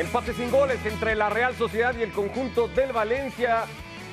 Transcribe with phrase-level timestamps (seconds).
[0.00, 3.64] Empate sin goles entre la Real Sociedad y el conjunto del Valencia.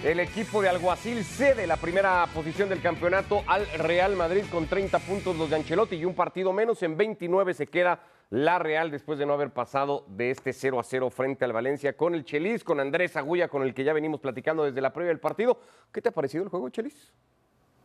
[0.03, 4.99] El equipo de Alguacil cede la primera posición del campeonato al Real Madrid con 30
[4.99, 6.83] puntos los de Ancelotti y un partido menos.
[6.83, 8.01] En 29 se queda
[8.31, 11.95] la Real después de no haber pasado de este 0 a 0 frente al Valencia
[11.95, 15.11] con el Chelis, con Andrés Agulla, con el que ya venimos platicando desde la previa
[15.11, 15.57] del partido.
[15.93, 17.13] ¿Qué te ha parecido el juego, Chelis?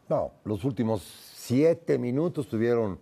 [0.08, 2.98] No, los últimos siete minutos tuvieron,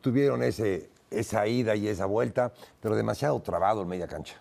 [0.00, 4.40] tuvieron ese, esa ida y esa vuelta, pero demasiado trabado en media cancha.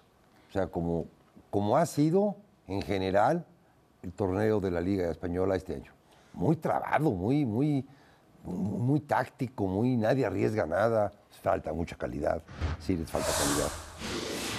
[0.55, 1.07] O sea, como,
[1.49, 2.37] como ha sido
[2.69, 3.45] en general
[4.03, 5.91] el torneo de la Liga Española este año.
[6.31, 7.85] Muy trabado, muy, muy,
[8.45, 11.11] muy táctico, muy nadie arriesga nada.
[11.43, 12.41] Falta mucha calidad.
[12.79, 13.67] Sí, les falta calidad.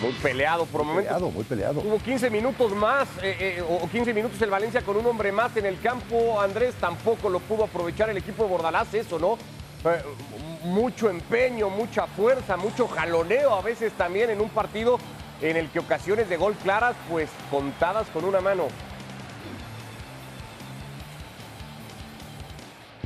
[0.03, 1.15] Muy peleado por Muy momentos.
[1.15, 1.81] peleado, muy peleado.
[1.81, 5.57] Hubo 15 minutos más, eh, eh, o 15 minutos el Valencia con un hombre más
[5.57, 6.39] en el campo.
[6.39, 9.39] Andrés tampoco lo pudo aprovechar el equipo de Bordalás, eso, ¿no?
[9.91, 10.03] Eh,
[10.65, 14.99] mucho empeño, mucha fuerza, mucho jaloneo a veces también en un partido
[15.41, 18.69] en el que ocasiones de gol claras, pues contadas con una mano.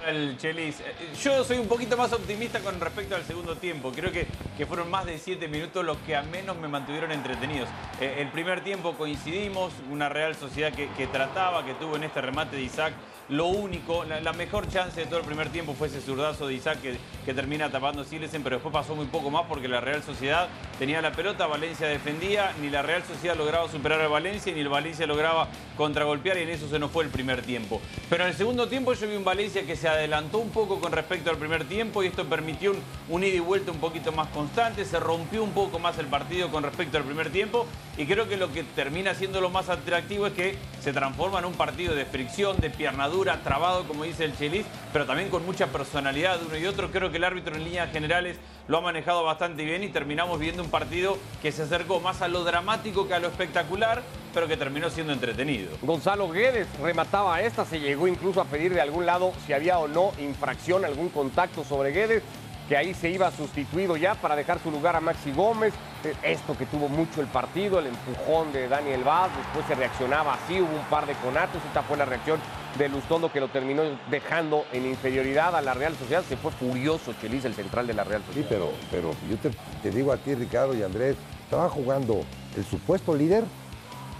[0.06, 0.80] El Chelis.
[0.80, 3.92] Eh, Yo soy un poquito más optimista con respecto al segundo tiempo.
[3.92, 7.68] Creo que, que fueron más de siete minutos los que a menos me mantuvieron entretenidos.
[8.00, 12.20] Eh, el primer tiempo coincidimos, una Real Sociedad que, que trataba, que tuvo en este
[12.22, 12.94] remate de Isaac.
[13.30, 16.78] Lo único, la, mejor chance de todo el primer tiempo fue ese zurdazo de Isaac
[16.82, 16.98] que,
[17.32, 20.48] termina tapando Silesen, pero después pasó muy poco más porque la Real Sociedad
[20.80, 24.68] tenía la pelota, Valencia defendía, ni la Real Sociedad lograba superar al Valencia, ni el
[24.68, 27.80] Valencia lograba contragolpear y en eso se nos fue el primer tiempo.
[28.08, 30.90] Pero en el segundo tiempo yo vi un Valencia que se adelantó un poco con
[30.90, 32.78] respecto al primer tiempo y esto permitió un,
[33.08, 36.50] un ida y vuelta un poquito más constante, se rompió un poco más el partido
[36.50, 37.64] con respecto al primer tiempo
[37.96, 41.44] y creo que lo que termina siendo lo más atractivo es que se transforma en
[41.44, 45.66] un partido de fricción, de piernadura, trabado como dice el Chelis, pero también con mucha
[45.66, 46.90] personalidad de uno y otro.
[46.90, 50.62] Creo que el árbitro en líneas generales lo ha manejado bastante bien y terminamos viendo
[50.62, 54.56] un partido que se acercó más a lo dramático que a lo espectacular, pero que
[54.56, 55.70] terminó siendo entretenido.
[55.82, 59.88] Gonzalo Guedes remataba esta, se llegó incluso a pedir de algún lado si había o
[59.88, 62.22] no infracción, algún contacto sobre Guedes,
[62.70, 65.74] que ahí se iba sustituido ya para dejar su lugar a Maxi Gómez.
[66.04, 70.34] Eh, Esto que tuvo mucho el partido, el empujón de Daniel Vaz, después se reaccionaba
[70.34, 72.38] así, hubo un par de conatos, esta fue la reacción
[72.78, 76.22] de Lustondo que lo terminó dejando en inferioridad a la Real Sociedad.
[76.28, 78.48] Se fue furioso Chelis, el central de la Real Sí, Sociedad.
[78.48, 79.50] pero, pero yo te,
[79.82, 82.22] te digo a ti, Ricardo y Andrés, estaba jugando
[82.56, 83.42] el supuesto líder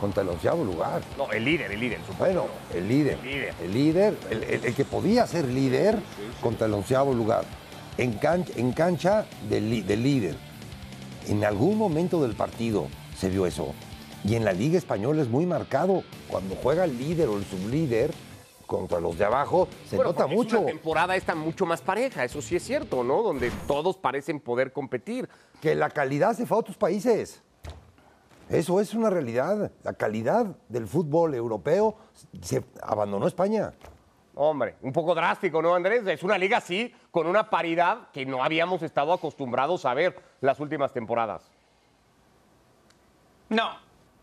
[0.01, 1.03] contra el onceavo lugar.
[1.17, 2.19] No, el líder, el líder, supongo.
[2.25, 3.17] Bueno, el líder.
[3.23, 3.55] El líder.
[3.63, 6.01] El líder, el, el- el que podía ser líder
[6.41, 7.45] contra el onceavo lugar.
[8.01, 10.35] En cancha, en cancha del, líder.
[11.29, 13.75] En algún momento del partido se vio eso.
[14.25, 16.03] Y en la Liga Española es muy marcado.
[16.27, 18.11] Cuando juega el líder o el sublíder
[18.67, 20.61] contra los de abajo, se Bueno, nota mucho.
[20.61, 23.23] una temporada está mucho más pareja, eso sí es cierto, ¿no?
[23.23, 25.29] Donde todos parecen poder competir.
[25.61, 27.43] que la calidad se fue a otros países.
[28.49, 29.73] Eso es una realidad.
[29.83, 31.97] La calidad del fútbol europeo
[32.41, 33.75] se abandonó España.
[34.37, 36.07] Hombre, un poco drástico, ¿no, Andrés?
[36.07, 40.61] Es una liga así, con una paridad que no habíamos estado acostumbrados a ver las
[40.61, 41.51] últimas temporadas.
[43.49, 43.71] No.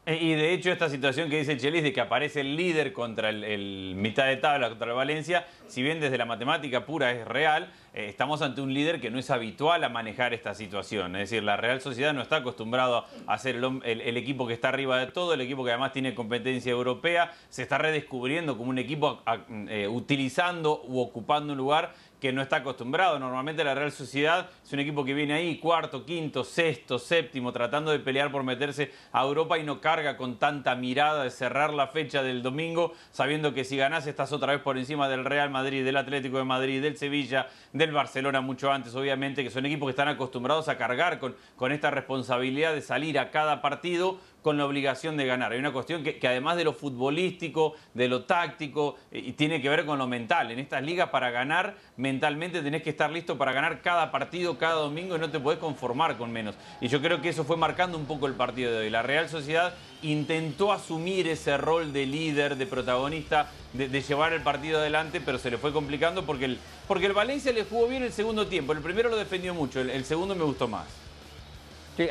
[0.06, 2.94] E- Y de hecho esta situación que dice el Chelis de que aparece el líder
[2.94, 7.12] contra el, el mitad de tabla, contra el Valencia, si bien desde la matemática pura
[7.12, 11.16] es real, eh, estamos ante un líder que no es habitual a manejar esta situación.
[11.16, 15.00] Es decir, la Real Sociedad no está acostumbrado a ser el, equipo que está arriba
[15.00, 19.24] de todo, el equipo que además tiene competencia europea, se está redescubriendo como un equipo
[19.68, 23.20] eh, utilizando u ocupando un lugar que no está acostumbrado.
[23.20, 27.92] Normalmente la Real Sociedad es un equipo que viene ahí cuarto, quinto, sexto, séptimo, tratando
[27.92, 31.88] de pelear por meterse a Europa y no carga con tanta mirada de cerrar la
[31.88, 35.86] fecha del domingo, sabiendo que si ganás estás otra vez por encima del Real Madrid,
[35.86, 39.92] del Atlético de Madrid, del Sevilla, del Barcelona mucho antes, obviamente, que son equipos que
[39.92, 44.66] están acostumbrados a cargar con, con esta responsabilidad de salir a cada partido con la
[44.66, 45.52] obligación de ganar.
[45.52, 49.68] Hay una cuestión que, además de lo futbolístico, de lo táctico, eh, y tiene que
[49.68, 50.52] ver con lo mental.
[50.52, 54.76] En estas ligas para ganar, mentalmente tenés que estar listo para ganar cada partido, cada
[54.76, 56.56] domingo y no te podés conformar con menos.
[56.80, 58.90] Y yo creo que eso fue marcando un poco el partido de hoy.
[58.90, 64.80] La Real Sociedad intentó asumir ese rol de líder, de protagonista, de, llevar el partido
[64.80, 66.58] adelante, pero se le fue complicando porque el,
[66.88, 68.72] porque el Valencia le jugó bien el segundo tiempo.
[68.72, 70.86] El primero lo defendió mucho, el- segundo me gustó más.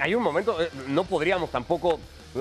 [0.03, 1.99] Hay un momento, eh, no podríamos tampoco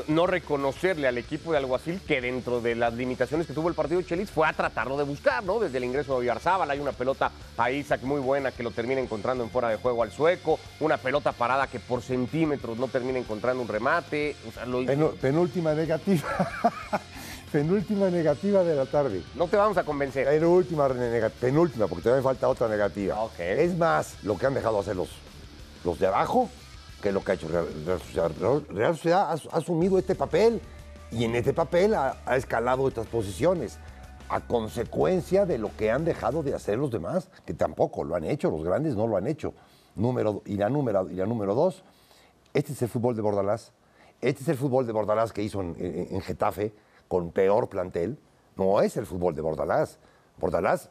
[0.08, 4.00] no reconocerle al equipo de Alguacil que dentro de las limitaciones que tuvo el partido
[4.02, 5.60] de Chelis fue a tratarlo de buscar, ¿no?
[5.60, 9.02] Desde el ingreso de Oyarzábal hay una pelota a Isaac muy buena que lo termina
[9.02, 13.20] encontrando en fuera de juego al sueco, una pelota parada que por centímetros no termina
[13.20, 14.86] encontrando un remate, o sea, lo-
[15.20, 16.24] penúltima negativa.
[17.52, 19.22] penúltima negativa de la tarde.
[19.36, 20.28] no te vamos a convencer.
[20.28, 20.88] Penúltima,
[21.40, 23.22] penúltima, porque todavía me falta otra negativa.
[23.22, 23.40] Ok.
[23.40, 25.10] Es más, lo que han dejado hacer los,
[25.84, 26.50] los de abajo
[27.02, 27.68] que es lo que ha hecho Real,
[28.14, 30.62] Real Real Sociedad ha, ha asumido este papel
[31.12, 33.78] y en este papel ha, ha escalado estas posiciones
[34.30, 38.24] a consecuencia de lo que han dejado de hacer los demás, que tampoco lo han
[38.24, 39.54] hecho, los grandes no lo han hecho.
[39.96, 41.84] Número, y, la número, y la número dos,
[42.54, 43.72] este es el fútbol de Bordalás.
[44.22, 46.74] Este es el fútbol de Bordalás que hizo en, en- en Getafe,
[47.08, 48.18] con peor plantel.
[48.58, 50.00] No es el fútbol de Bordalás.
[50.40, 50.90] Bordalás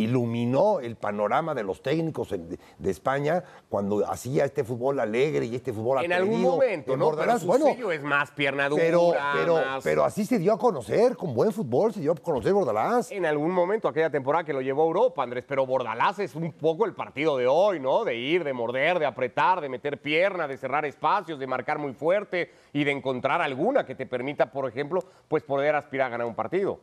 [0.00, 2.48] iluminó el panorama de los técnicos en-
[2.78, 6.50] de, España cuando hacía este fútbol alegre y este fútbol En algún atrevido.
[6.52, 7.10] momento, En ¿no?
[7.16, 10.52] Pero su bueno, sello es más pierna dura, pero, pero, más- pero así se dio
[10.52, 13.10] a conocer, con buen fútbol se dio a conocer Bordalás.
[13.12, 16.52] en algún momento aquella temporada que lo llevó a Europa, Andrés, pero Bordalás es un
[16.52, 18.04] poco el partido de hoy, ¿no?
[18.04, 21.92] De ir, de morder, de apretar, de meter pierna, de cerrar espacios, de marcar muy
[21.92, 26.26] fuerte y de encontrar alguna que te permita, por ejemplo, pues poder aspirar a ganar
[26.26, 26.80] un partido.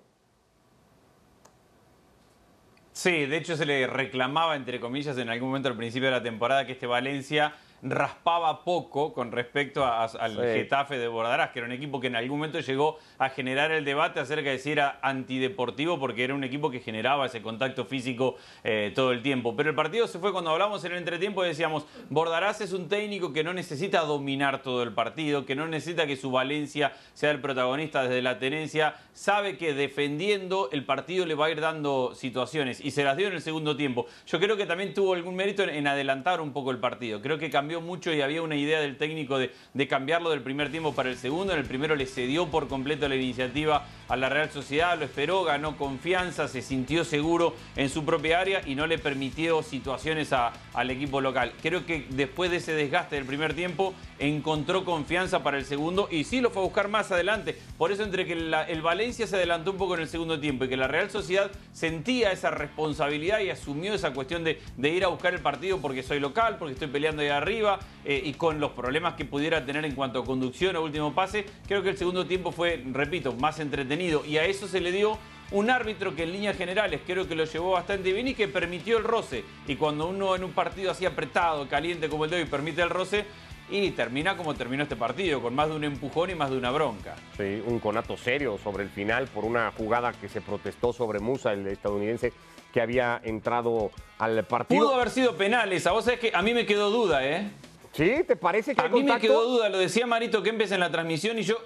[2.97, 6.23] Sí, de hecho se le reclamaba, entre comillas, en algún momento al principio de la
[6.23, 10.41] temporada que este Valencia raspaba poco con respecto a- a- al Sí.
[10.41, 13.85] Getafe de Bordalás, que era un equipo que en algún momento llegó a generar el
[13.85, 18.35] debate acerca de si era antideportivo, porque era un equipo que generaba ese contacto físico
[18.63, 19.55] eh, todo el tiempo.
[19.55, 22.87] Pero el partido se fue cuando hablamos en el entretiempo y decíamos, Bordalás es un
[22.89, 27.31] técnico que no necesita dominar todo el partido, que no necesita que su Valencia sea
[27.31, 32.13] el protagonista desde la tenencia, sabe que defendiendo el partido le va a ir dando
[32.15, 34.05] situaciones y se las dio en el segundo tiempo.
[34.25, 37.21] Yo creo que también tuvo algún mérito en, en adelantar un poco el partido.
[37.21, 39.51] Creo que cambió mucho y había una idea del técnico de,
[39.87, 41.53] cambiarlo del primer tiempo para el segundo.
[41.53, 45.43] En el primero le cedió por completo la iniciativa a la Real Sociedad, lo esperó,
[45.43, 50.89] ganó confianza, se sintió seguro en su propia área y no le permitió situaciones al
[50.89, 51.51] equipo local.
[51.61, 56.23] Creo que después de ese desgaste del primer tiempo encontró confianza para el segundo y
[56.23, 57.57] sí lo fue a buscar más adelante.
[57.77, 60.69] Por eso entre que el Valencia se adelantó un poco en el segundo tiempo y
[60.69, 65.07] que la Real Sociedad sentía esa responsabilidad y asumió esa cuestión de, de ir a
[65.07, 67.56] buscar el partido porque soy local, porque estoy peleando ahí arriba
[68.05, 71.45] eh, y con los problemas que pudiera tener en cuanto a conducción o último pase,
[71.67, 75.17] creo que el segundo tiempo fue, repito, más entretenido y a eso se le dio
[75.51, 78.97] un árbitro que en líneas generales creo que lo llevó bastante bien y que permitió
[78.97, 79.43] el roce.
[79.67, 82.89] Y cuando uno en un partido así apretado, caliente como el de hoy, permite el
[82.89, 83.25] roce,
[83.69, 86.71] y termina como terminó este partido, con más de un empujón y más de una
[86.71, 87.15] bronca.
[87.35, 91.51] Sí, un conato serio sobre el final por una jugada que se protestó sobre Musa,
[91.53, 92.31] el estadounidense
[92.73, 94.83] que había entrado al partido.
[94.85, 97.49] Pudo haber sido penales, a vos sabés que a mí me quedó duda, ¿eh?
[97.93, 98.23] ¿Sí?
[98.27, 100.91] ¿Te parece que A hay mí me quedó duda, lo decía Marito Kempes en la
[100.91, 101.57] transmisión y yo...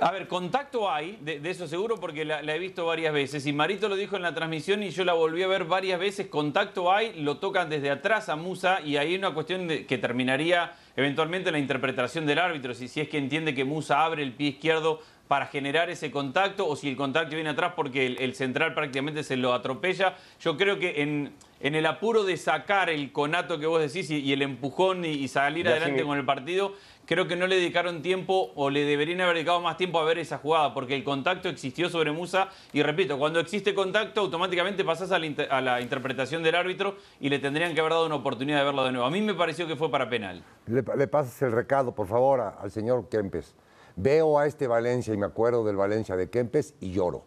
[0.00, 3.44] A ver, contacto hay, de, de eso seguro, porque la, la he visto varias veces.
[3.48, 6.28] Y Marito lo dijo en la transmisión y yo la volví a ver varias veces.
[6.28, 9.98] Contacto hay, lo tocan desde atrás a Musa y ahí hay una cuestión de- que
[9.98, 12.74] terminaría eventualmente en la interpretación del árbitro.
[12.74, 16.66] Si, si es que entiende que Musa abre el pie izquierdo para generar ese contacto
[16.66, 20.16] o si el contacto viene atrás porque el, el central prácticamente se lo atropella.
[20.40, 24.18] Yo creo que en, en el apuro de sacar el conato que vos decís y,
[24.18, 26.74] y el empujón y, y salir adelante con el partido,
[27.08, 30.18] creo que no le dedicaron tiempo o le deberían haber dedicado más tiempo a ver
[30.18, 35.10] esa jugada, porque el contacto existió sobre Musa y repito, cuando existe contacto automáticamente pasás
[35.10, 38.84] a la, interpretación del árbitro y le tendrían que haber dado una oportunidad de verlo
[38.84, 39.06] de nuevo.
[39.06, 40.44] A mí me pareció que fue para penal.
[40.66, 43.54] Le, pasas el recado, por favor, al señor Kempes.
[43.96, 47.24] Veo a este Valencia y me acuerdo del Valencia de Kempes y lloro.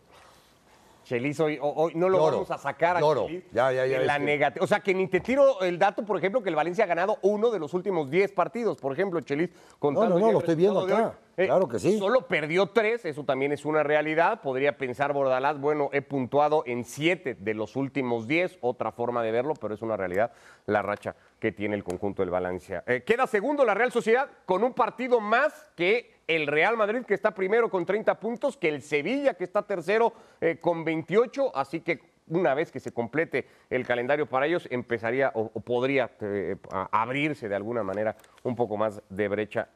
[1.04, 3.26] Chelis, hoy, hoy no lo vamos a sacar a lloro.
[3.28, 4.64] Chelis Ya, ya, ya, la es que- negativa.
[4.64, 7.18] O sea, que ni te tiro el dato, por ejemplo, que el Valencia ha ganado
[7.24, 9.50] uno de los últimos 10 partidos, por ejemplo, Chelis.
[9.80, 11.16] contando No, no, no, lo estoy viendo acá.
[11.38, 11.46] hoy.
[11.48, 11.98] Claro que sí.
[11.98, 14.42] Solo perdió tres, eso también es una realidad.
[14.42, 19.32] Podría pensar Bordalás, bueno, he puntuado en siete de los últimos 10, otra forma de
[19.32, 20.32] verlo, pero es una realidad
[20.68, 22.84] la racha que tiene el conjunto del Valencia.
[22.86, 27.14] Eh, queda segundo la Real Sociedad con un partido más que el Real Madrid, que
[27.14, 31.82] está primero con 30 puntos, que el Sevilla, que está tercero eh, con 28, así
[31.82, 36.56] que una vez que se complete el calendario para ellos, empezaría o, podría eh,
[36.92, 39.70] abrirse de alguna manera un poco más de brecha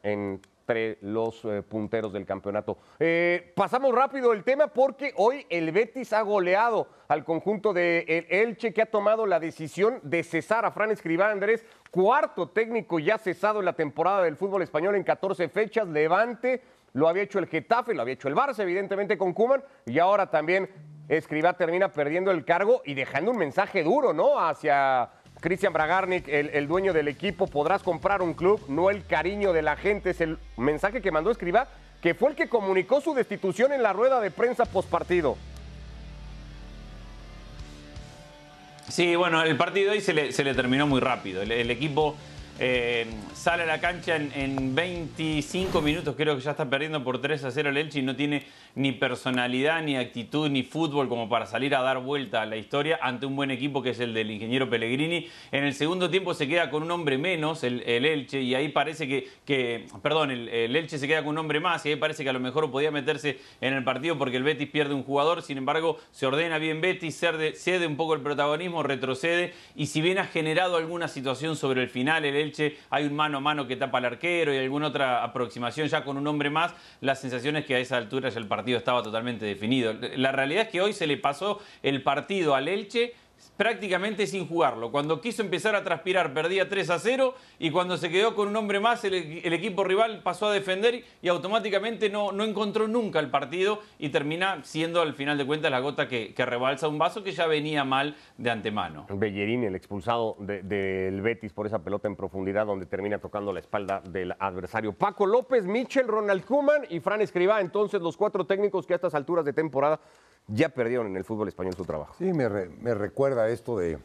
[1.02, 2.78] los eh, punteros del campeonato.
[3.00, 8.26] Eh, pasamos rápido el tema porque hoy el Betis ha goleado al conjunto de el
[8.30, 13.18] Elche que ha tomado la decisión de cesar a Fran Escribá Andrés, cuarto técnico ya
[13.18, 16.62] cesado en la temporada del fútbol español en 14 fechas, Levante,
[16.94, 20.32] lo había hecho el Getafe, lo había hecho el Barça, evidentemente con Cuman, y ahora
[20.32, 20.70] también
[21.08, 24.40] Escribá termina perdiendo el cargo y dejando un mensaje duro, ¿no?
[24.40, 25.12] Hacia
[25.46, 29.76] Cristian Bragarnik, el, dueño del equipo, podrás comprar un club, no el cariño de la
[29.76, 31.68] gente, es el mensaje que mandó Escribá,
[32.02, 35.38] que fue el que comunicó su destitución en la rueda de prensa postpartido.
[38.90, 41.44] Sí, bueno, el partido hoy se le, terminó muy rápido.
[41.44, 42.16] El equipo
[42.60, 47.22] eh, sale a la cancha en, en 25 minutos, creo que ya está perdiendo por
[47.22, 48.44] 3 a 0 el Elche y no tiene
[48.76, 53.00] ni personalidad, ni actitud, ni fútbol como para salir a dar vuelta a la historia
[53.02, 55.28] ante un buen equipo que es el del ingeniero Pellegrini.
[55.52, 58.70] En el segundo tiempo se queda con un hombre menos, el, el Elche, y ahí
[58.70, 61.96] parece que, que perdón, el, el Elche se queda con un hombre más y ahí
[61.96, 65.04] parece que a lo mejor podía meterse en el partido porque el Betis pierde un
[65.04, 69.88] jugador, sin embargo se ordena bien Betis, cede, cede un poco el protagonismo, retrocede y
[69.88, 72.36] si bien ha generado alguna situación sobre el final, el
[72.90, 76.18] Hay un mano a mano que tapa al arquero y alguna otra aproximación ya con
[76.18, 79.46] un hombre más, la sensación es que a esa altura ya el partido estaba totalmente
[79.46, 79.94] definido.
[80.16, 83.14] La realidad es que hoy se le pasó el partido al Elche
[83.58, 84.92] prácticamente sin jugarlo.
[84.92, 88.56] Cuando quiso empezar a transpirar perdía 3 a 0 y cuando se quedó con un
[88.56, 89.16] hombre más el,
[89.54, 94.64] equipo rival pasó a defender y automáticamente no, no, encontró nunca el partido y termina
[94.64, 97.84] siendo al final de cuentas la gota que, que rebalsa un vaso que ya venía
[97.84, 99.08] mal de antemano.
[99.10, 103.60] Bellerín, el expulsado del de, Betis por esa pelota en profundidad donde termina tocando la
[103.60, 104.94] espalda del adversario.
[104.94, 109.16] Paco López, Michel, Ronald Kuman y Fran Escribá, entonces los cuatro técnicos que a estas
[109.16, 110.00] alturas de temporada
[110.48, 112.16] ya perdieron en el fútbol español su trabajo.
[112.18, 113.98] Sí, me, re, me recuerda esto de,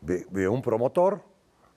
[0.00, 1.22] de, de, un promotor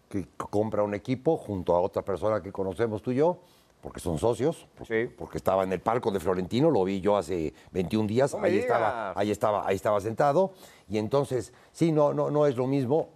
[0.10, 3.40] que compra un equipo junto a otra persona que conocemos tú y yo,
[3.82, 5.14] porque son socios, porque, sí.
[5.18, 8.60] porque estaba en el palco de Florentino, lo vi yo hace 21 días, no ahí,
[8.60, 10.54] estaba, ahí, estaba, ahí estaba sentado,
[10.88, 13.10] y entonces, sí, no, no, no es lo mismo,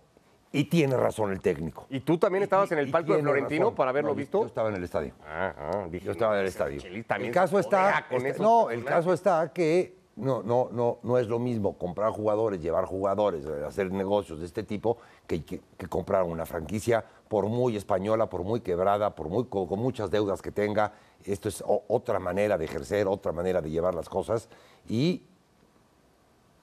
[0.52, 1.86] y tiene razón el técnico.
[1.90, 3.76] ¿Y tú también estabas en el palco de Florentino razón.
[3.76, 4.40] para haberlo no, visto?
[4.42, 5.14] Yo estaba en el estadio.
[5.26, 6.82] Ah, ah, dije, yo estaba en el estadio.
[6.82, 11.40] El caso está, está no, el caso está que no, no, no, no es lo
[11.40, 17.48] mismo comprar jugadores, llevar jugadores, hacer negocios de este tipo, que, comprar una franquicia, por
[17.48, 20.94] muy española, por muy quebrada, por muy, con, muchas deudas que tenga.
[21.24, 24.48] Esto es otra manera de ejercer, otra manera de llevar las cosas.
[24.88, 25.24] Y,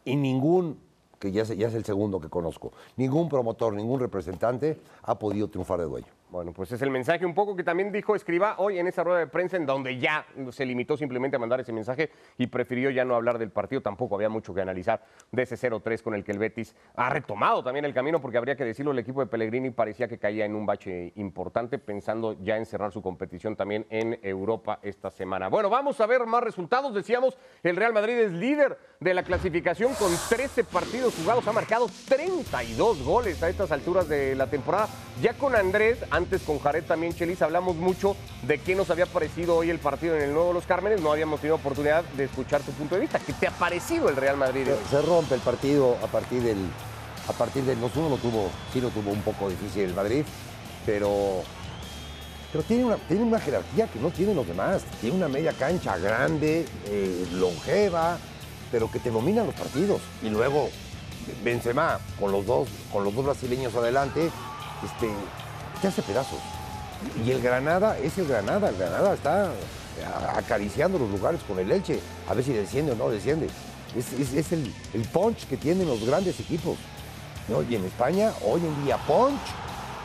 [0.05, 0.79] y ningún,
[1.19, 5.49] que ya es, ya es el segundo que conozco, ningún promotor, ningún representante ha podido
[5.49, 6.22] triunfar de dueño.
[6.33, 9.19] Bueno, pues es el mensaje un poco que también dijo Escriba hoy en esa rueda
[9.19, 13.05] de prensa, en donde ya se limitó simplemente a mandar ese mensaje y prefirió ya
[13.05, 13.83] no hablar del partido.
[13.83, 17.63] Tampoco había mucho que analizar de ese 0-3 con el que el Betis ha retomado
[17.63, 20.55] también el camino, porque habría que decirlo, el equipo de Pellegrini parecía que caía en
[20.55, 25.49] un bache importante, pensando ya en cerrar su competición también en Europa esta semana.
[25.49, 26.95] Bueno, vamos a ver más resultados.
[26.95, 31.89] Decíamos, el Real Madrid es líder de la clasificación con 13 partidos jugados, ha marcado
[32.09, 34.89] 32 goles a estas alturas de la temporada.
[35.21, 36.03] Ya con Andrés,
[36.47, 40.23] con Jared también, Chelis, hablamos mucho de qué nos había parecido hoy el partido en
[40.23, 41.01] el Nuevo Los Cármenes.
[41.01, 43.19] No habíamos tenido oportunidad de escuchar tu punto de vista.
[43.19, 44.67] ¿Qué te ha parecido el Real Madrid?
[44.91, 46.59] Se, rompe el partido a partir del.
[47.29, 47.79] A partir del.
[47.79, 50.25] Uno lo tuvo, sí lo tuvo un poco difícil el Madrid,
[50.87, 51.43] pero.
[52.53, 54.83] Pero tiene una, tiene una jerarquía que no tienen los demás.
[55.01, 58.19] Tiene una media cancha grande, eh, longeva,
[58.71, 60.03] pero que te dominan los partidos.
[60.23, 60.69] Y luego
[61.43, 64.31] Benzema, con los dos, con los dos brasileños adelante,
[64.85, 65.09] este,
[65.83, 66.39] te hace pedazos.
[67.27, 69.51] Y el Granada es el Granada, el Granada está
[70.35, 73.49] acariciando los lugares con el Elche, a ver si desciende o no desciende.
[73.97, 76.79] Es, es, es el, el, punch que tienen los grandes equipos.
[77.49, 77.63] ¿no?
[77.63, 79.41] Y en España, hoy en día, punch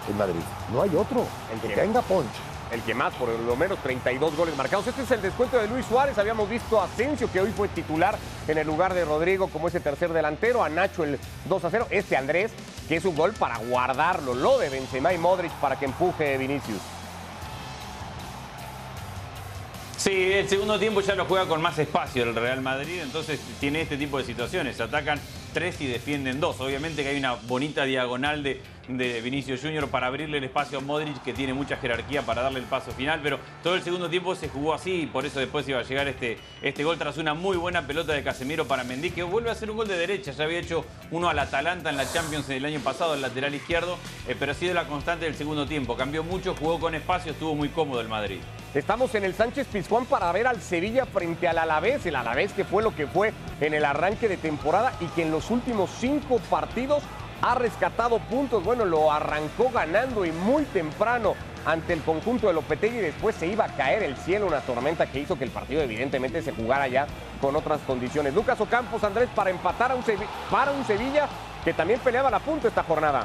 [0.09, 0.41] en Madrid.
[0.73, 1.23] No hay otro.
[1.53, 2.25] El que tenga punch.
[2.71, 4.87] El que más, por lo menos 32 goles marcados.
[4.87, 6.17] Este es el descuento de Luis Suárez.
[6.17, 8.17] Habíamos visto a Asensio, que hoy fue titular
[8.47, 10.63] en el lugar de Rodrigo como ese tercer delantero.
[10.63, 11.17] A Nacho el
[11.47, 11.87] 2 a 0.
[11.91, 12.51] Este Andrés,
[12.87, 14.33] que es un gol para guardarlo.
[14.33, 16.81] Lo de Benzema y Modric para que empuje Vinicius.
[19.97, 23.81] Sí, el segundo tiempo ya lo juega con más espacio el Real Madrid, entonces tiene
[23.81, 24.79] este tipo de situaciones.
[24.79, 25.19] Atacan
[25.53, 26.61] tres y defienden dos.
[26.61, 30.81] Obviamente que hay una bonita diagonal de, de Vinicius Junior para abrirle el espacio a
[30.81, 34.35] Modric, que tiene mucha jerarquía para darle el paso final, pero todo el segundo tiempo
[34.35, 37.33] se jugó así y por eso después iba a llegar este, este gol tras una
[37.33, 40.31] muy buena pelota de Casemiro para Mendy, que vuelve a hacer un gol de derecha.
[40.31, 43.97] Ya había hecho uno al Atalanta en la Champions el año pasado, el lateral izquierdo,
[44.27, 45.95] eh, pero ha sido la constante del segundo tiempo.
[45.95, 48.39] Cambió mucho, jugó con espacio, estuvo muy cómodo el Madrid.
[48.73, 52.63] Estamos en el Sánchez Pizjuán para ver al Sevilla frente al Alavés, el Alavés que
[52.63, 56.39] fue lo que fue en el arranque de temporada y que en los últimos cinco
[56.49, 57.01] partidos
[57.41, 58.63] ha rescatado puntos.
[58.63, 63.47] Bueno, lo arrancó ganando y muy temprano ante el conjunto de Lopetegui y después se
[63.47, 66.87] iba a caer el cielo, una tormenta que hizo que el partido evidentemente se jugara
[66.87, 67.07] ya
[67.41, 68.33] con otras condiciones.
[68.33, 71.27] Lucas Ocampos, Andrés, para empatar a un, Sevilla, para un Sevilla
[71.65, 73.23] que también peleaba la punta esta jornada.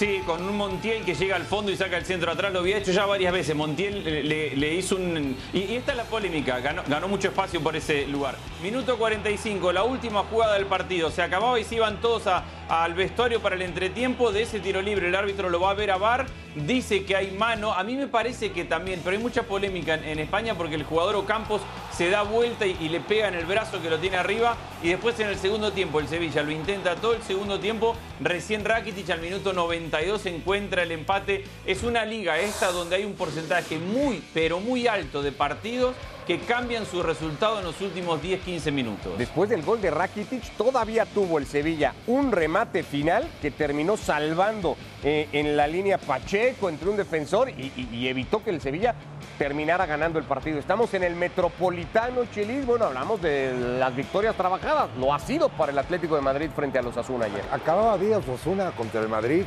[0.00, 2.78] Sí, con un Montiel que llega al fondo y saca el centro atrás, lo había
[2.78, 3.54] hecho ya varias veces.
[3.54, 5.36] Montiel le, hizo un...
[5.52, 8.34] Y, y, esta es la polémica, ganó, ganó, mucho espacio por ese lugar.
[8.62, 11.10] Minuto 45, la última jugada del partido.
[11.10, 14.80] Se acababa y se iban todos a, al vestuario para el entretiempo de ese tiro
[14.80, 15.08] libre.
[15.08, 17.72] El árbitro lo va a ver a VAR, dice que hay mano.
[17.72, 21.16] A mí me parece que también, pero hay mucha polémica en, España porque el jugador
[21.16, 21.60] Ocampos
[21.92, 25.18] se da vuelta y, le pega en el brazo que lo tiene arriba y después
[25.18, 27.96] en el segundo tiempo el Sevilla lo intenta todo el segundo tiempo.
[28.20, 31.44] Recién Rakitic al minuto 92 encuentra el empate.
[31.66, 35.96] Es una liga esta donde hay un porcentaje muy, pero muy alto de partidos
[36.26, 39.18] que cambian su resultado en los últimos 10-15 minutos.
[39.18, 44.76] Después del gol de Rakitic, todavía tuvo el Sevilla un remate final que terminó salvando
[45.02, 48.94] eh, en la línea Pacheco entre un defensor y, evitó que el Sevilla
[49.38, 50.58] terminara ganando el partido.
[50.58, 52.66] Estamos en el Metropolitano Chelis.
[52.66, 54.90] Bueno, hablamos de las victorias trabajadas.
[54.98, 57.44] Lo ha sido para el Atlético de Madrid frente a los Asuna ayer.
[57.50, 59.44] Acababa de Osasuna contra el Madrid.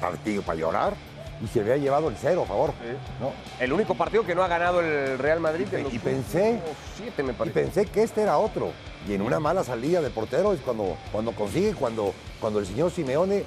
[0.00, 0.94] Partido para llorar
[1.42, 2.72] y se había llevado el cero, a favor.
[3.60, 6.60] El único partido que no ha ganado el Real Madrid en los y pensé,
[6.96, 7.60] siete, me parece.
[7.60, 8.72] Y pensé que este era otro.
[9.08, 12.90] Y en una mala salida de portero es cuando, cuando consigue, cuando, cuando el señor
[12.90, 13.44] Simeone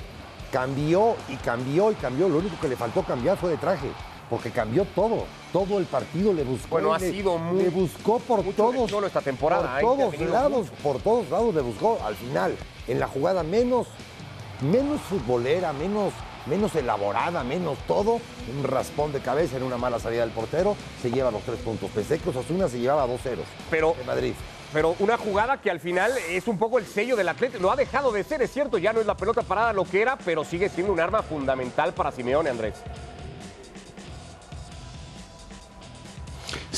[0.52, 2.30] cambió y cambió y cambió.
[2.30, 3.88] Lo único que le faltó cambiar fue de traje.
[4.30, 5.24] Porque cambió todo,
[5.54, 6.68] todo el partido le buscó.
[6.68, 9.80] Bueno, ha sido muy, le buscó por todos, solo esta temporada.
[9.80, 11.98] Por todos lados, por todos lados le buscó.
[12.06, 12.54] Al final,
[12.90, 13.88] en la jugada menos,
[14.62, 16.12] menos futbolera, menos
[16.48, 18.20] menos elaborada, menos todo,
[18.58, 21.90] un raspón de cabeza en una mala salida del portero, se lleva los tres puntos.
[21.92, 24.34] Pensé que Osasuna se llevaba dos ceros pero, de Madrid.
[24.78, 27.64] Pero una jugada que al final es un poco el sello del Atlético.
[27.64, 30.04] Lo ha dejado de ser, es cierto, ya no es la pelota parada lo que
[30.04, 32.76] era, pero sigue siendo un arma fundamental para Simeone, Andrés.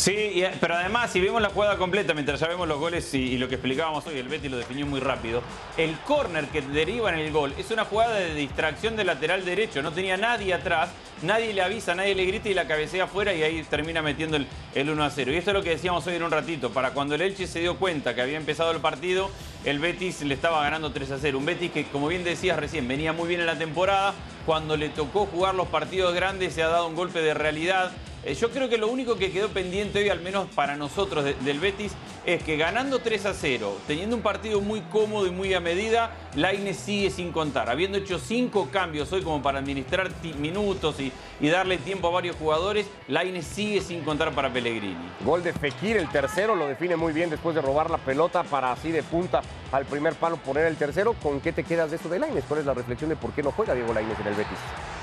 [0.09, 3.47] Sí, pero además, si vemos la jugada completa, mientras ya vemos los goles y, lo
[3.47, 5.43] que explicábamos hoy, el Betty lo definió muy rápido,
[5.77, 9.83] el córner que deriva en el gol es una jugada de distracción del lateral derecho,
[9.83, 10.89] no tenía nadie atrás,
[11.21, 14.47] nadie le avisa, nadie le grita y la cabecea afuera y ahí termina metiendo el,
[14.73, 15.31] el 1 a 0.
[15.31, 17.59] Y esto es lo que decíamos hoy en un ratito, para cuando el Elche se
[17.59, 19.29] dio cuenta que había empezado el partido,
[19.63, 21.37] el Betis le estaba ganando 3 a 0.
[21.37, 24.15] Un Betis que, como bien decías recién, venía muy bien en la temporada,
[24.47, 27.91] cuando le tocó jugar los partidos grandes se ha dado un golpe de realidad,
[28.23, 31.59] eh, yo creo que lo único que quedó pendiente hoy, al menos para nosotros del
[31.59, 31.93] Betis,
[32.25, 36.11] es que ganando 3 a 0, teniendo un partido muy cómodo y muy a medida,
[36.35, 37.69] Laine sigue sin contar.
[37.69, 41.11] Habiendo hecho cinco cambios hoy como para administrar minutos y,
[41.49, 44.95] darle tiempo a varios jugadores, Laine sigue sin contar para Pellegrini.
[45.25, 48.71] Gol de Fekir, el tercero, lo define muy bien después de robar la pelota para
[48.71, 51.13] así de punta al primer palo poner el tercero.
[51.13, 52.43] ¿Con qué te quedas de esto de Laines?
[52.47, 54.59] ¿Cuál es la reflexión de por qué no juega Diego Laines en el Betis?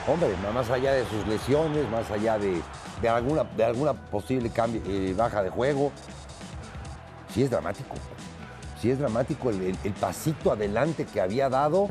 [0.08, 2.62] Hombre, más allá de sus lesiones, más allá de,
[3.08, 5.90] alguna, de alguna posible eh, baja de juego,
[7.34, 7.96] sí es dramático.
[8.80, 11.90] Sí es dramático el, pasito adelante que había dado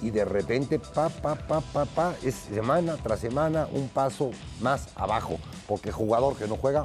[0.00, 4.88] y de repente, pa, pa, pa, pa, pa, es semana tras semana un paso más
[4.94, 5.38] abajo.
[5.68, 6.84] Porque jugador que no juega,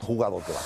[0.00, 0.60] jugador que va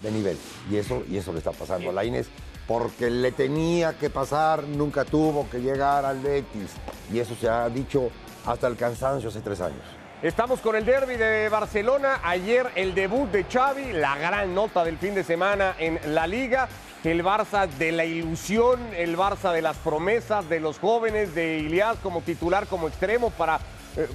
[0.00, 0.38] de nivel.
[0.70, 2.28] Y eso, y eso le está pasando a la Inés
[2.66, 6.70] porque le tenía que pasar, nunca tuvo que llegar al Betis.
[7.12, 8.10] Y eso se ha dicho
[8.46, 9.82] hasta el cansancio hace tres años.
[10.22, 12.20] Estamos con el derby de Barcelona.
[12.24, 16.68] Ayer el debut de Xavi, la gran nota del fin de semana en la liga.
[17.04, 21.98] El Barça de la ilusión, el Barça de las promesas, de los jóvenes, de Ilias
[22.02, 23.60] como titular, como extremo para
[23.96, 24.08] eh,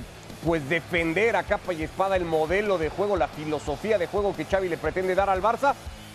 [0.43, 4.45] pues defender a capa y espada el modelo de juego, la filosofía de juego que
[4.45, 5.73] Xavi le pretende dar al Barça,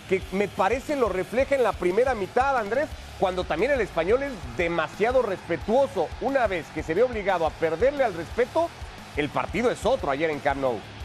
[0.09, 4.33] que me parece lo refleja en la primera mitad, Andrés, cuando también el español es
[4.57, 6.09] demasiado respetuoso.
[6.20, 8.68] Una vez que se ve obligado a perderle al respeto,
[9.16, 10.96] el partido es otro ayer en Camp Nou.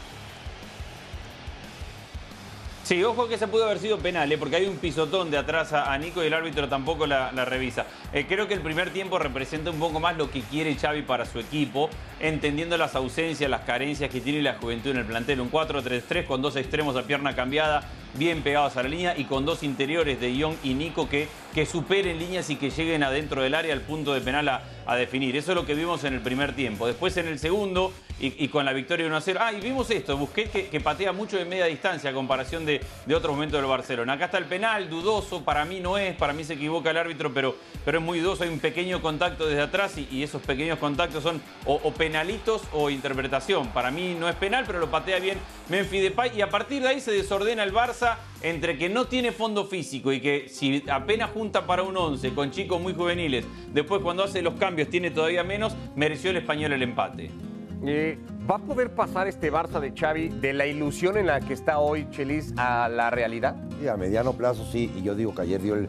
[2.92, 4.38] Sí, ojo que se pudo haber sido penal, ¿eh?
[4.38, 7.86] porque hay un pisotón de atrás a, Nico y el árbitro tampoco la, revisa.
[8.12, 11.26] Eh, creo que el primer tiempo representa un poco más lo que quiere Xavi para
[11.26, 15.40] su equipo, entendiendo las ausencias, las carencias que tiene la juventud en el plantel.
[15.40, 19.46] Un 4-3-3 con dos extremos a pierna cambiada, bien pegados a la línea y con
[19.46, 23.56] dos interiores de Ion y Nico que, que superen líneas y que lleguen adentro del
[23.56, 25.38] área al punto de penal a, definir.
[25.38, 26.86] Eso es lo que vimos en el primer tiempo.
[26.86, 29.38] Después en el segundo y, con la victoria 1-0.
[29.40, 33.16] Ah, y vimos esto, busqué que, patea mucho de media distancia a comparación de, de
[33.16, 34.14] otros momentos del Barcelona.
[34.14, 37.34] Acá está el penal, dudoso, para mí no es, para mí se equivoca el árbitro,
[37.34, 38.44] pero, pero es muy dudoso.
[38.44, 42.90] Hay un pequeño contacto desde atrás y, esos pequeños contactos son o, o, penalitos o
[42.90, 43.70] interpretación.
[43.70, 46.90] Para mí no es penal, pero lo patea bien Memphis Depay y a partir de
[46.90, 51.32] ahí se desordena el Barça entre que no tiene fondo físico y que si apenas
[51.32, 55.44] junta para un 11 con chicos muy juveniles, después cuando hace los cambios tiene todavía
[55.44, 57.51] menos, mereció el español el empate.
[57.84, 58.18] Eh,
[58.50, 61.80] ¿Va a poder pasar este Barça de Xavi de la ilusión en la que está
[61.80, 63.56] hoy Chelis a la realidad?
[63.80, 65.88] Sí, a mediano plazo sí, y yo digo que ayer dio el,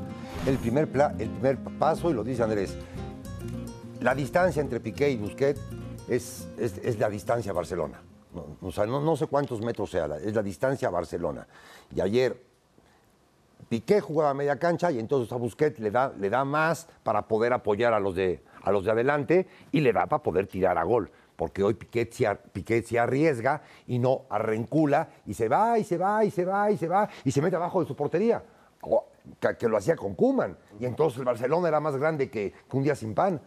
[0.60, 2.76] primer, el primer paso y lo dice Andrés.
[4.00, 5.60] La distancia entre Piqué y Busquets
[6.08, 8.00] es, es la distancia a Barcelona.
[8.34, 11.46] No, o sea, no, sé cuántos metros sea, es la distancia a Barcelona.
[11.94, 12.40] Y ayer
[13.68, 17.28] Piqué jugaba a media cancha y entonces a Busquets le da, le da más para
[17.28, 20.78] poder apoyar a los, de, a los de adelante y le da para poder tirar
[20.78, 21.10] a gol.
[21.36, 26.30] Porque hoy Piquet se, arriesga y no arrencula y se va y se va y
[26.30, 28.42] se va y se va y se mete abajo de su portería.
[29.58, 30.56] Que, lo hacía con Kuman.
[30.78, 33.40] Y entonces el Barcelona era más grande que, que un día sin pan.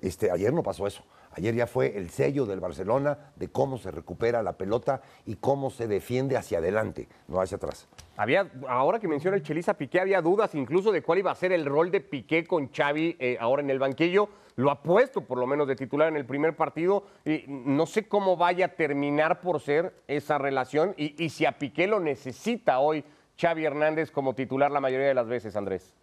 [0.00, 1.02] Este, ayer no pasó eso.
[1.32, 5.70] Ayer ya fue el sello del Barcelona de cómo se recupera la pelota y cómo
[5.70, 7.88] se defiende hacia adelante, no hacia atrás.
[8.16, 11.52] Había, ahora que menciona el Chelisa Piqué, había dudas incluso de cuál iba a ser
[11.52, 14.28] el rol de Piqué con Xavi eh, ahora en el banquillo.
[14.56, 17.04] Lo ha puesto por lo menos de titular en el primer partido.
[17.24, 21.58] Y no sé cómo vaya a terminar por ser esa relación y, y si a
[21.58, 23.04] Piqué lo necesita hoy
[23.38, 25.94] Xavi Hernández como titular la mayoría de las veces, Andrés.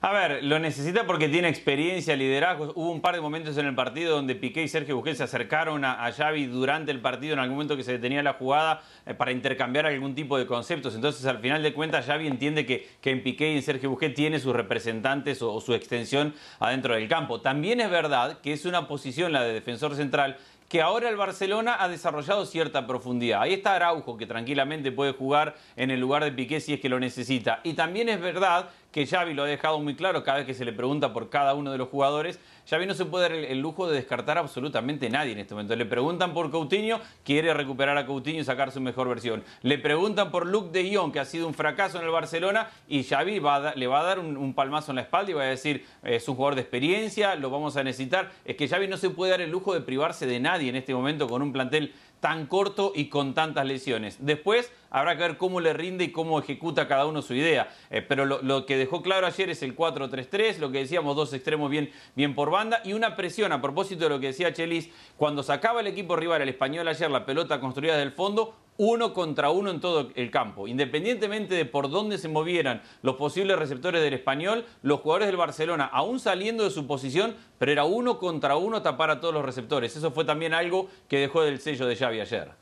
[0.00, 2.72] A ver, lo necesita porque tiene experiencia, liderazgo.
[2.76, 5.84] Hubo un par de momentos en el partido donde Piqué y Sergio Busquets se acercaron
[5.84, 9.32] a, Xavi durante el partido en algún momento que se detenía la jugada eh, para
[9.32, 10.94] intercambiar algún tipo de conceptos.
[10.94, 14.14] Entonces, al final de cuentas, Xavi entiende que, que en Piqué y en Sergio Busquets
[14.14, 17.40] tiene sus representantes o su extensión adentro del campo.
[17.40, 20.36] También es verdad que es una posición, la de defensor central,
[20.68, 23.40] que ahora el Barcelona ha desarrollado cierta profundidad.
[23.40, 26.90] Ahí está Araujo, que tranquilamente puede jugar en el lugar de Piqué si es que
[26.90, 27.60] lo necesita.
[27.64, 30.64] Y también es verdad que Xavi lo ha dejado muy claro cada vez que se
[30.64, 32.38] le pregunta por cada uno de los jugadores.
[32.68, 35.74] Xavi no se puede dar el, lujo de descartar absolutamente nadie en este momento.
[35.74, 39.42] Le preguntan por Coutinho, quiere recuperar a Coutinho y sacar su mejor versión.
[39.62, 43.04] Le preguntan por Luke de Jong, que ha sido un fracaso en el Barcelona, y
[43.04, 43.40] Xavi
[43.76, 46.36] le va a dar un, palmazo en la espalda y va a decir, es un
[46.36, 48.32] jugador de experiencia, lo vamos a necesitar.
[48.44, 50.92] Es que Xavi no se puede dar el lujo de privarse de nadie en este
[50.92, 54.18] momento con un plantel tan corto y con tantas lesiones.
[54.20, 57.68] Después habrá que ver cómo le rinde y cómo ejecuta cada uno su idea.
[57.90, 61.70] Eh, pero lo, que dejó claro ayer es el 4-3-3, lo que decíamos, dos extremos
[61.70, 65.42] bien, bien por banda y una presión a propósito de lo que decía Chelis, cuando
[65.42, 69.50] sacaba el equipo rival, el español ayer, la pelota construida desde el fondo, uno contra
[69.50, 70.66] uno en todo el campo.
[70.66, 75.84] Independientemente de por dónde se movieran los posibles receptores del español, los jugadores del Barcelona,
[75.92, 79.94] aún saliendo de su posición, pero era uno contra uno tapar a todos los receptores.
[79.94, 82.52] Eso fue también algo que dejó del sello de Xavi ayer.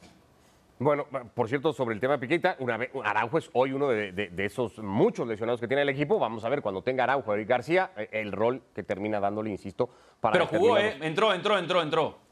[0.79, 4.31] Bueno, por cierto, sobre el tema de Piquita, una vez, Araujo es hoy uno de,
[4.39, 6.19] esos muchos lesionados que tiene el equipo.
[6.19, 9.89] Vamos a ver cuando tenga Araujo y García eh, el rol que termina dándole, insisto,
[10.21, 10.33] para.
[10.35, 10.99] Pero jugó, ¿eh?
[11.01, 12.26] Entró, entró, entró, entró.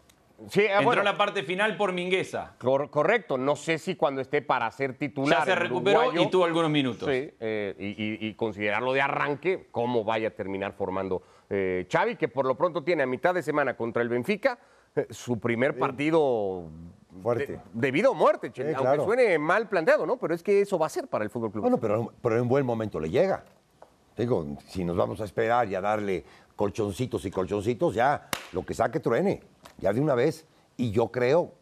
[0.49, 2.55] Sí, ah, Entró en la parte final por Mingueza.
[2.59, 3.39] correcto.
[3.39, 5.41] No sé si cuando esté para ser titular.
[5.41, 7.09] Ya se recuperó y tuvo algunos minutos.
[7.09, 7.75] Sí, eh,
[8.21, 12.83] y, considerarlo de arranque, cómo vaya a terminar formando eh, Xavi, que por lo pronto
[12.83, 14.59] tiene a mitad de semana contra el Benfica
[14.97, 16.69] eh, su primer partido
[17.23, 17.61] Fuerte.
[17.73, 20.19] debido a muerte, aunque suene mal planteado, ¿no?
[20.19, 21.63] Pero es que eso va a ser para el Fútbol Club.
[21.63, 23.45] Bueno, pero, pero en buen momento le llega.
[24.17, 26.25] Digo, si nos vamos a esperar y a darle
[26.57, 29.41] colchoncitos y colchoncitos, ya lo que saque truene,
[29.79, 30.47] ya de una vez.
[30.77, 31.53] Y yo creo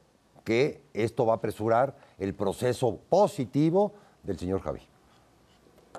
[0.44, 4.80] que esto va a apresurar el proceso positivo del señor Javi.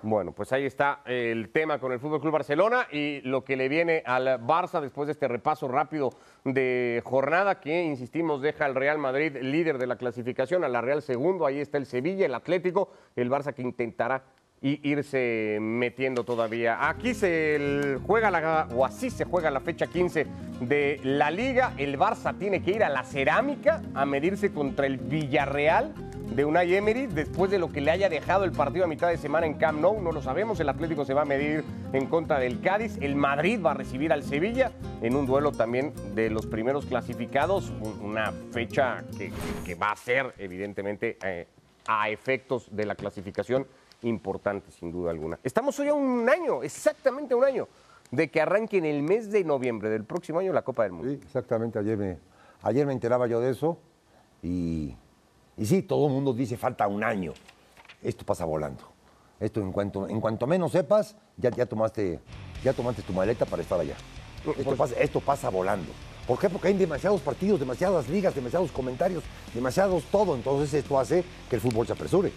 [0.02, 3.70] Bueno, pues ahí está el tema con el Fútbol Club Barcelona y lo que le
[3.70, 6.10] viene al Barça después de este repaso rápido
[6.44, 11.02] de jornada que, insistimos, deja al Real Madrid líder de la clasificación, a la Real
[11.02, 11.46] segundo.
[11.46, 14.24] Ahí está el Sevilla, el Atlético, el Barça que intentará
[14.64, 16.88] y irse metiendo todavía.
[16.88, 20.26] Aquí se juega la, o así se juega la fecha 15
[20.62, 21.74] de la liga.
[21.78, 25.94] El Barça tiene que ir a la cerámica a medirse contra el Villarreal
[26.34, 29.18] de Unai Emery después de lo que le haya dejado el partido a mitad de
[29.18, 30.02] semana en Camp Nou.
[30.02, 30.58] No lo sabemos.
[30.62, 32.98] El Atlético se va a medir en contra del Cádiz.
[33.02, 34.72] El Madrid va a recibir al Sevilla
[35.02, 37.74] en un duelo también de los primeros clasificados.
[38.02, 41.48] Una fecha que, va a ser, evidentemente, eh,
[41.86, 43.68] a efectos de la clasificación
[44.04, 45.40] importante, sin duda alguna.
[45.44, 47.68] Estamos hoy a un año, exactamente un año,
[48.12, 51.10] de que arranque en el mes de noviembre del próximo año la Copa del Mundo.
[51.10, 51.80] Sí, exactamente.
[51.80, 52.18] Ayer me,
[52.62, 53.78] ayer me enteraba yo de eso
[54.42, 54.96] y,
[55.58, 57.34] y sí, todo el mundo dice falta un año.
[58.02, 58.84] Esto pasa volando.
[59.40, 62.20] Esto en cuanto, en cuanto menos sepas, ya, ya, tomaste,
[62.64, 63.96] ya tomaste tu maleta para estar allá.
[64.58, 65.92] Esto pasa, esto pasa volando.
[66.28, 66.50] ¿Por qué?
[66.50, 70.36] Porque hay demasiados partidos, demasiadas ligas, demasiados comentarios, demasiados todo.
[70.36, 72.32] Entonces esto hace que el fútbol se apresure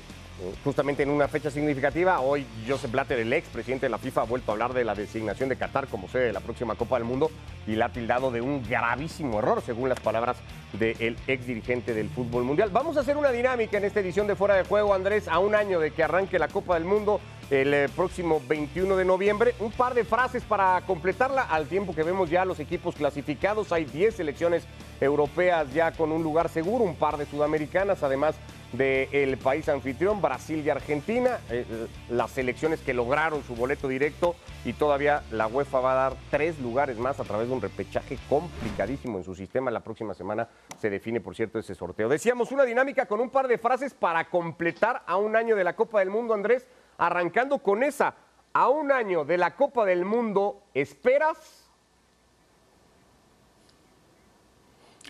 [0.65, 2.21] justamente en una fecha significativa.
[2.21, 4.95] Hoy Joseph Blatter, el ex presidente de la FIFA, ha vuelto a hablar de la
[4.95, 7.31] designación de Qatar como sede de la próxima Copa del Mundo
[7.67, 10.37] y la ha tildado de un gravísimo error, según las palabras
[10.73, 12.71] del ex dirigente del fútbol mundial.
[12.71, 15.55] Vamos a hacer una dinámica en esta edición de Fuera de Juego, Andrés, a un
[15.55, 17.21] año de que arranque la Copa del Mundo
[17.51, 19.55] el eh, próximo 21 de noviembre.
[19.61, 23.73] Un par de frases para completarla al tiempo que vemos ya los equipos clasificados.
[23.73, 24.65] Hay 10 selecciones
[25.01, 28.35] europeas ya con un lugar seguro, un par de sudamericanas, además
[28.73, 31.65] del país anfitrión, Brasil y Argentina, eh,
[32.11, 36.59] las selecciones que lograron su boleto directo y todavía la UEFA va a dar tres
[36.59, 39.71] lugares más a través de un repechaje complicadísimo en su sistema.
[39.71, 40.49] La próxima semana
[40.79, 42.09] se define, por cierto, ese sorteo.
[42.09, 45.77] Decíamos una dinámica con un par de frases para completar a un año de la
[45.77, 46.67] Copa del Mundo, Andrés,
[46.99, 48.15] arrancando con esa.
[48.53, 51.66] a un año de la Copa del Mundo, ¿esperas?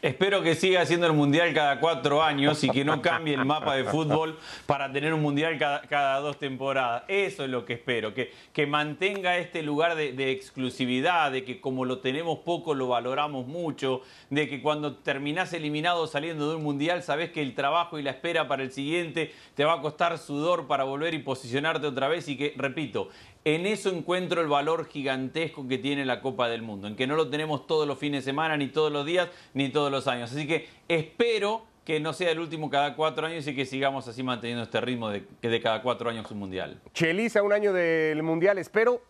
[0.02, 3.74] Espero que siga haciendo el Mundial cada cuatro años y que no cambie el mapa
[3.76, 7.04] de fútbol para tener un Mundial cada, dos temporadas.
[7.08, 11.62] Eso es lo que espero, que, que mantenga este lugar de, de, exclusividad, de que
[11.62, 16.62] como lo tenemos poco lo valoramos mucho, de que cuando terminás eliminado saliendo de un
[16.62, 20.18] Mundial sabes que el trabajo y la espera para el siguiente te va a costar
[20.18, 23.08] sudor para volver y posicionarte otra vez y que, repito,
[23.46, 27.14] en eso encuentro el valor gigantesco que tiene la Copa del Mundo, en que no
[27.14, 30.32] lo tenemos todos los fines de semana, ni todos los días, ni todos los años.
[30.32, 34.24] Así que espero que no sea el último cada cuatro años y que sigamos así
[34.24, 36.80] manteniendo este ritmo de que de cada cuatro años un mundial.
[36.92, 39.00] Cheliza, un año del mundial, espero.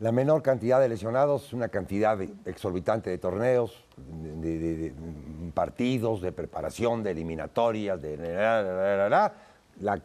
[0.00, 4.92] La menor cantidad de lesionados, una cantidad exorbitante de torneos, de,
[5.54, 8.16] partidos, de preparación, de eliminatorias, de
[9.08, 9.32] la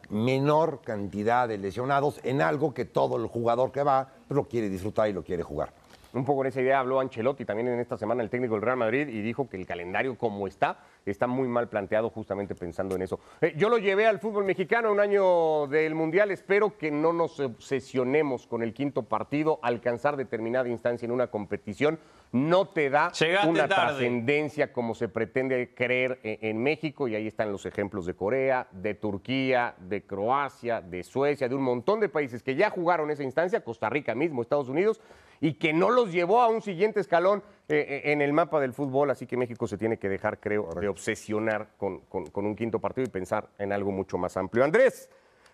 [0.10, 5.10] menor cantidad de lesionados en algo que todo el jugador que va lo quiere disfrutar
[5.10, 5.74] y lo quiere jugar.
[6.14, 8.78] Un poco en esa idea habló Ancelotti también en esta semana, el técnico del Real
[8.78, 13.02] Madrid, y dijo que el calendario como está, está muy mal planteado justamente pensando en
[13.02, 13.20] eso.
[13.42, 17.40] Eh, yo lo llevé al fútbol mexicano un año del Mundial, espero que no nos
[17.40, 22.00] obsesionemos con el quinto partido, alcanzar determinada instancia en una competición.
[22.32, 23.12] No te da
[23.46, 28.14] una trascendencia como se pretende creer e-, en, México, y ahí están los ejemplos de
[28.14, 33.12] Corea, de Turquía, de Croacia, de Suecia, de un montón de países que ya jugaron
[33.12, 35.02] esa instancia, Costa Rica mismo, Estados Unidos,
[35.42, 38.74] y que no los llevó a un siguiente escalón eh, eh, en el mapa del
[38.74, 42.80] fútbol, así que México se tiene que dejar, creo, de obsesionar con, con un quinto
[42.80, 44.64] partido y pensar en algo mucho más amplio.
[44.64, 45.10] Andrés,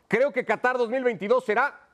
[0.08, 1.87] creo que Qatar 2022 será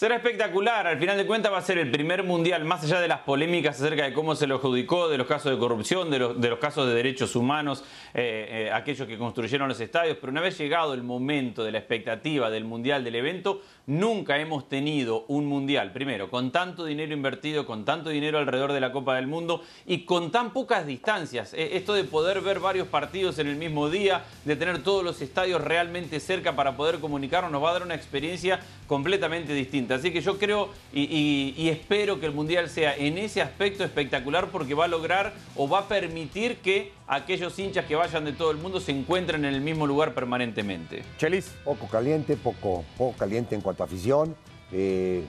[0.00, 3.06] Será espectacular, al final de cuentas va a ser el primer mundial, más allá de
[3.06, 6.58] las polémicas acerca de cómo se lo adjudicó, de los casos de corrupción, de los,
[6.58, 7.84] casos de derechos humanos,
[8.14, 11.80] eh, eh, aquellos que construyeron los estadios, pero una vez llegado el momento de la
[11.80, 17.66] expectativa del mundial, del evento, nunca hemos tenido un mundial, primero, con tanto dinero invertido,
[17.66, 21.52] con tanto dinero alrededor de la Copa del Mundo y con tan pocas distancias.
[21.52, 25.20] Eh, esto de poder ver varios partidos en el mismo día, de tener todos los
[25.20, 29.89] estadios realmente cerca para poder comunicarnos, nos va a dar una experiencia completamente distinta.
[29.92, 34.74] Así que yo creo y, espero que el Mundial sea en ese aspecto espectacular porque
[34.74, 38.56] va a lograr o va a permitir que aquellos hinchas que vayan de todo el
[38.56, 41.02] mundo se encuentren en el mismo lugar permanentemente.
[41.18, 41.54] Chelis.
[41.64, 44.34] Poco caliente, poco, poco caliente en cuanto a afición.
[44.72, 45.24] Eh,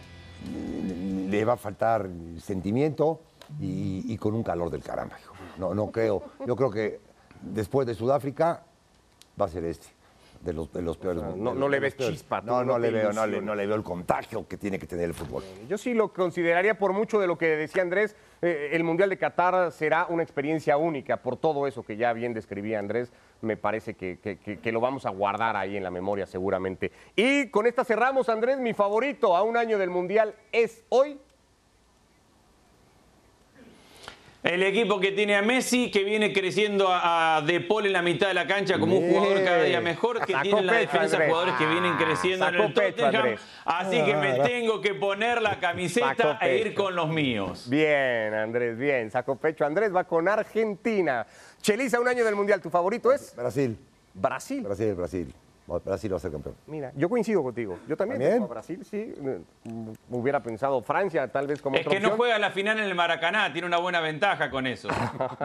[1.29, 2.09] le va a faltar
[2.41, 3.21] sentimiento
[3.59, 5.17] y, con un calor del caramba.
[5.57, 6.23] No, no creo.
[6.45, 6.99] Yo creo que
[7.41, 8.63] después de Sudáfrica
[9.39, 9.87] va a ser este
[10.43, 11.23] de los, de los peores.
[11.35, 12.41] No, le ves chispa.
[12.41, 15.05] No, no, le veo, no, le, no le veo el contagio que tiene que tener
[15.05, 15.43] el fútbol.
[15.67, 19.17] Yo sí lo consideraría por mucho de lo que decía Andrés, eh, el Mundial de
[19.17, 23.11] Qatar será una experiencia única por todo eso que ya bien describía Andrés.
[23.41, 26.91] Me parece que, que, lo vamos a guardar ahí en la memoria seguramente.
[27.15, 31.19] Y con esta cerramos, Andrés, mi favorito a un año del Mundial es hoy
[34.43, 38.27] El equipo que tiene a Messi, que viene creciendo a, De Paul en la mitad
[38.27, 41.55] de la cancha como un jugador cada día mejor, que tiene en la defensa jugadores
[41.55, 43.35] que vienen creciendo en el Tottenham.
[43.65, 47.67] Así que me tengo que poner la camiseta e ir con los míos.
[47.69, 49.11] Bien, Andrés, bien.
[49.11, 49.63] Saco pecho.
[49.63, 51.25] Andrés va con Argentina.
[51.61, 52.59] Chelisa, un año del Mundial.
[52.61, 53.35] ¿Tu favorito es?
[53.35, 53.77] Brasil.
[54.13, 54.61] Brasil.
[54.61, 55.33] Brasil, Brasil.
[55.79, 56.55] Brasil va a ser campeón.
[56.67, 57.79] Mira, yo coincido contigo.
[57.87, 58.47] Yo también, ¿También?
[58.47, 59.13] Brasil, sí.
[60.09, 63.51] Hubiera pensado Francia, tal vez como Es que no juega la final en el Maracaná,
[63.51, 64.89] tiene una buena ventaja con eso.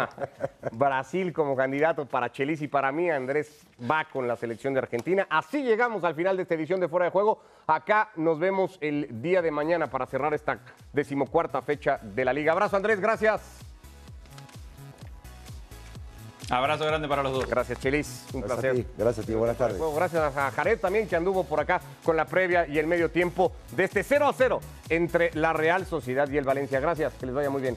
[0.73, 5.27] Brasil como candidato para Chelis y para mí, Andrés va con la selección de Argentina.
[5.31, 7.41] Así llegamos al final de esta edición de Fuera de Juego.
[7.67, 10.59] Acá nos vemos el día de mañana para cerrar esta
[10.93, 12.53] decimocuarta fecha de la Liga.
[12.53, 13.66] Abrazo, Andrés, gracias.
[16.49, 17.47] Abrazo grande para los dos.
[17.49, 18.25] Gracias, Chelis.
[18.33, 18.87] Un placer.
[18.97, 19.35] Gracias a ti.
[19.35, 19.81] Buenas tardes.
[19.95, 23.53] gracias a Jared también, que anduvo por acá con la previa y el medio tiempo
[23.73, 26.79] de este 0 a 0 entre la Real Sociedad y el Valencia.
[26.79, 27.77] Gracias, que les vaya muy bien.